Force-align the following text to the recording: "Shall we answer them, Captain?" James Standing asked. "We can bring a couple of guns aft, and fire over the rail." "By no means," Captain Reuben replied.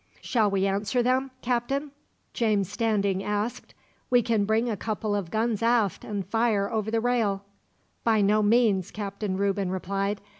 "Shall 0.19 0.49
we 0.49 0.65
answer 0.65 1.03
them, 1.03 1.29
Captain?" 1.43 1.91
James 2.33 2.67
Standing 2.71 3.21
asked. 3.23 3.75
"We 4.09 4.23
can 4.23 4.45
bring 4.45 4.67
a 4.67 4.75
couple 4.75 5.15
of 5.15 5.29
guns 5.29 5.61
aft, 5.61 6.03
and 6.03 6.25
fire 6.25 6.71
over 6.71 6.89
the 6.89 6.99
rail." 6.99 7.43
"By 8.03 8.21
no 8.21 8.41
means," 8.41 8.89
Captain 8.89 9.37
Reuben 9.37 9.69
replied. 9.69 10.19